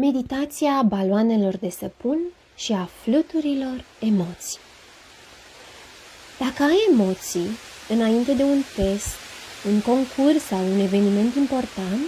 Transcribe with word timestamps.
Meditația 0.00 0.82
baloanelor 0.82 1.56
de 1.56 1.70
săpun 1.70 2.18
și 2.56 2.72
a 2.72 2.88
fluturilor 3.02 3.84
emoții. 3.98 4.58
Dacă 6.38 6.62
ai 6.62 6.76
emoții 6.92 7.48
înainte 7.88 8.32
de 8.32 8.42
un 8.42 8.62
test, 8.76 9.14
un 9.68 9.80
concurs 9.80 10.42
sau 10.42 10.58
un 10.72 10.80
eveniment 10.80 11.34
important, 11.34 12.06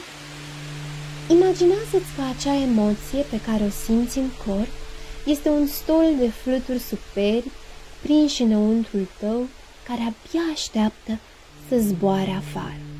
imaginează-ți 1.28 2.14
că 2.16 2.22
acea 2.36 2.54
emoție 2.54 3.22
pe 3.30 3.40
care 3.40 3.64
o 3.64 3.68
simți 3.84 4.18
în 4.18 4.28
corp 4.46 4.72
este 5.26 5.48
un 5.48 5.66
stol 5.66 6.06
de 6.18 6.28
fluturi 6.28 6.78
superbi 6.78 7.50
prinși 8.02 8.42
înăuntrul 8.42 9.08
tău 9.18 9.46
care 9.86 10.00
abia 10.00 10.44
așteaptă 10.52 11.18
să 11.68 11.76
zboare 11.78 12.30
afară. 12.30 12.91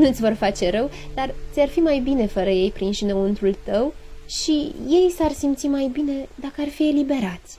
Nu-ți 0.00 0.20
vor 0.20 0.32
face 0.32 0.70
rău, 0.70 0.90
dar 1.14 1.34
ți-ar 1.52 1.68
fi 1.68 1.78
mai 1.78 1.98
bine 1.98 2.26
fără 2.26 2.50
ei 2.50 2.70
prinși 2.70 3.04
înăuntrul 3.04 3.56
tău 3.64 3.94
și 4.26 4.72
ei 4.88 5.12
s-ar 5.16 5.32
simți 5.32 5.66
mai 5.66 5.90
bine 5.92 6.28
dacă 6.34 6.60
ar 6.60 6.68
fi 6.68 6.88
eliberați. 6.88 7.58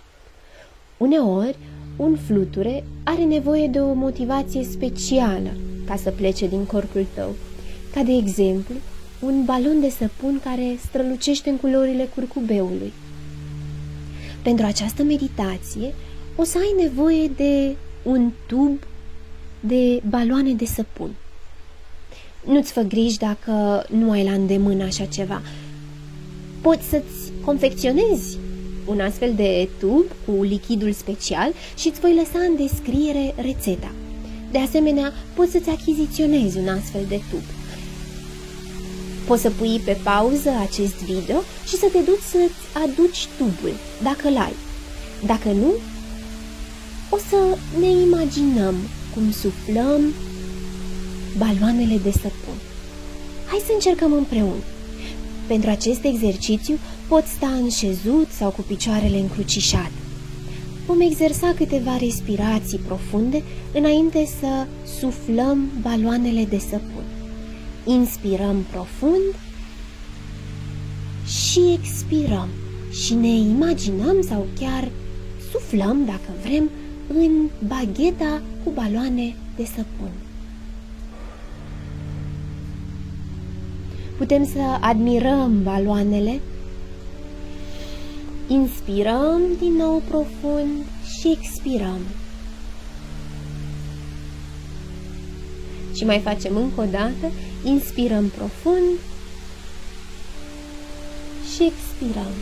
Uneori, 0.97 1.57
un 1.97 2.17
fluture 2.25 2.83
are 3.03 3.23
nevoie 3.23 3.67
de 3.67 3.79
o 3.79 3.93
motivație 3.93 4.63
specială 4.63 5.49
ca 5.85 5.95
să 5.95 6.11
plece 6.11 6.47
din 6.47 6.65
corpul 6.65 7.05
tău, 7.13 7.35
ca 7.93 8.03
de 8.03 8.13
exemplu 8.13 8.75
un 9.19 9.45
balon 9.45 9.79
de 9.79 9.89
săpun 9.89 10.39
care 10.43 10.77
strălucește 10.87 11.49
în 11.49 11.57
culorile 11.57 12.03
curcubeului. 12.15 12.93
Pentru 14.43 14.65
această 14.65 15.03
meditație 15.03 15.93
o 16.35 16.43
să 16.43 16.57
ai 16.57 16.83
nevoie 16.83 17.27
de 17.27 17.75
un 18.03 18.31
tub 18.47 18.79
de 19.59 20.01
baloane 20.09 20.53
de 20.53 20.65
săpun. 20.65 21.15
Nu-ți 22.45 22.71
fă 22.71 22.81
griji 22.81 23.17
dacă 23.17 23.85
nu 23.89 24.11
ai 24.11 24.23
la 24.23 24.31
îndemână 24.31 24.83
așa 24.83 25.05
ceva. 25.05 25.41
Poți 26.61 26.83
să-ți 26.89 27.31
confecționezi 27.45 28.37
un 28.85 28.99
astfel 28.99 29.33
de 29.35 29.69
tub 29.79 30.05
cu 30.25 30.43
lichidul 30.43 30.91
special 30.91 31.53
și 31.77 31.87
îți 31.87 31.99
voi 31.99 32.15
lăsa 32.15 32.45
în 32.49 32.55
descriere 32.55 33.33
rețeta. 33.35 33.91
De 34.51 34.57
asemenea, 34.57 35.13
poți 35.35 35.51
să-ți 35.51 35.69
achiziționezi 35.69 36.57
un 36.57 36.67
astfel 36.67 37.01
de 37.07 37.21
tub. 37.29 37.43
Poți 39.27 39.41
să 39.41 39.49
pui 39.49 39.81
pe 39.85 39.97
pauză 40.03 40.49
acest 40.49 40.95
video 40.95 41.41
și 41.67 41.75
să 41.75 41.85
te 41.91 41.99
duci 41.99 42.29
să-ți 42.31 42.83
aduci 42.83 43.27
tubul, 43.37 43.73
dacă 44.03 44.29
l-ai. 44.29 44.53
Dacă 45.25 45.51
nu, 45.51 45.73
o 47.09 47.17
să 47.29 47.57
ne 47.79 47.89
imaginăm 47.89 48.75
cum 49.13 49.31
suflăm 49.31 50.13
baloanele 51.37 51.97
de 52.03 52.11
săpun. 52.11 52.57
Hai 53.45 53.61
să 53.65 53.71
încercăm 53.73 54.13
împreună. 54.13 54.63
Pentru 55.47 55.69
acest 55.69 56.03
exercițiu 56.03 56.77
poți 57.07 57.31
sta 57.31 57.47
înșezut 57.47 58.27
sau 58.31 58.49
cu 58.49 58.61
picioarele 58.61 59.17
încrucișate. 59.19 59.91
Vom 60.85 61.01
exersa 61.01 61.53
câteva 61.55 61.97
respirații 61.97 62.77
profunde 62.77 63.43
înainte 63.73 64.27
să 64.39 64.67
suflăm 64.99 65.71
baloanele 65.81 66.45
de 66.45 66.57
săpun. 66.57 67.03
Inspirăm 67.85 68.65
profund 68.71 69.35
și 71.25 71.59
expirăm 71.79 72.47
și 73.03 73.13
ne 73.13 73.35
imaginăm 73.35 74.21
sau 74.21 74.45
chiar 74.59 74.91
suflăm, 75.51 76.05
dacă 76.05 76.31
vrem, 76.43 76.69
în 77.07 77.49
bagheta 77.67 78.41
cu 78.63 78.71
baloane 78.71 79.35
de 79.55 79.65
săpun. 79.65 80.11
Putem 84.23 84.45
să 84.45 84.59
admirăm 84.79 85.63
baloanele, 85.63 86.41
inspirăm 88.47 89.41
din 89.59 89.73
nou 89.73 90.01
profund 90.09 90.85
și 91.19 91.37
expirăm. 91.39 91.99
Și 95.95 96.05
mai 96.05 96.19
facem 96.19 96.55
încă 96.55 96.81
o 96.81 96.85
dată, 96.85 97.31
inspirăm 97.63 98.27
profund 98.27 98.97
și 101.55 101.71
expirăm. 101.71 102.33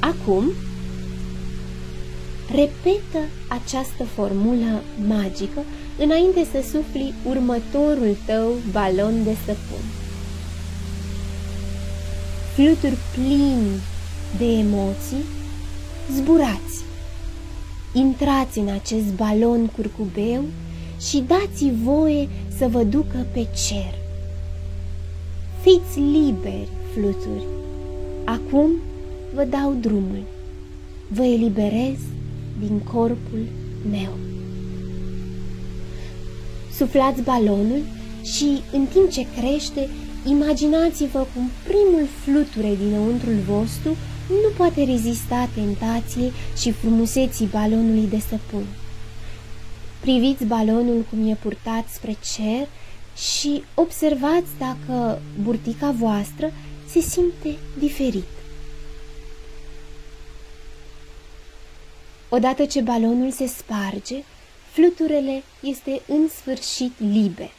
Acum, 0.00 0.52
repetă 2.50 3.18
această 3.48 4.04
formulă 4.04 4.82
magică 5.06 5.64
înainte 5.98 6.46
să 6.52 6.68
sufli 6.72 7.14
următorul 7.28 8.16
tău 8.26 8.52
balon 8.70 9.24
de 9.24 9.36
săpun. 9.44 9.84
Fluturi 12.54 12.98
plini 13.14 13.80
de 14.38 14.44
emoții, 14.44 15.24
zburați. 16.12 16.84
Intrați 17.92 18.58
în 18.58 18.68
acest 18.68 19.14
balon 19.16 19.66
curcubeu 19.66 20.42
și 21.08 21.24
dați 21.26 21.70
voie 21.82 22.28
să 22.58 22.68
vă 22.68 22.82
ducă 22.82 23.26
pe 23.32 23.46
cer. 23.68 23.94
Fiți 25.62 25.98
liberi, 25.98 26.68
fluturi. 26.92 27.44
Acum 28.24 28.70
vă 29.34 29.44
dau 29.44 29.76
drumul. 29.80 30.22
Vă 31.08 31.22
eliberez 31.22 31.98
din 32.58 32.78
corpul 32.78 33.46
meu. 33.90 34.33
Suflați 36.76 37.22
balonul 37.22 37.82
și, 38.22 38.62
în 38.72 38.86
timp 38.86 39.10
ce 39.10 39.26
crește, 39.36 39.88
imaginați-vă 40.26 41.26
cum 41.34 41.50
primul 41.64 42.08
fluture 42.24 42.74
dinăuntrul 42.74 43.38
vostru 43.46 43.96
nu 44.28 44.48
poate 44.56 44.84
rezista 44.84 45.48
tentației 45.54 46.32
și 46.56 46.70
frumuseții 46.70 47.46
balonului 47.46 48.06
de 48.08 48.18
săpun. 48.28 48.64
Priviți 50.00 50.44
balonul 50.44 51.04
cum 51.10 51.28
e 51.28 51.34
purtat 51.34 51.88
spre 51.92 52.16
cer 52.34 52.68
și 53.16 53.62
observați 53.74 54.48
dacă 54.58 55.22
burtica 55.42 55.94
voastră 55.98 56.52
se 56.88 57.00
simte 57.00 57.58
diferit. 57.78 58.28
Odată 62.28 62.64
ce 62.64 62.80
balonul 62.80 63.30
se 63.30 63.46
sparge, 63.46 64.24
fluturele 64.74 65.42
este 65.60 66.02
în 66.06 66.28
sfârșit 66.28 66.92
liber. 66.98 67.50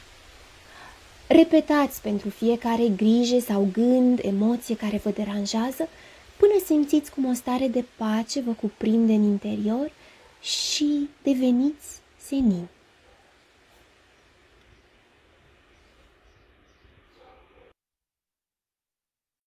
Repetați 1.26 2.00
pentru 2.02 2.28
fiecare 2.28 2.88
grijă 2.96 3.38
sau 3.38 3.68
gând, 3.72 4.20
emoție 4.22 4.76
care 4.76 5.00
vă 5.04 5.10
deranjează, 5.10 5.88
până 6.36 6.52
simțiți 6.64 7.10
cum 7.10 7.24
o 7.24 7.32
stare 7.32 7.68
de 7.68 7.84
pace 7.96 8.40
vă 8.40 8.52
cuprinde 8.52 9.12
în 9.12 9.22
interior 9.22 9.92
și 10.42 11.08
deveniți 11.22 11.86
senin. 12.26 12.68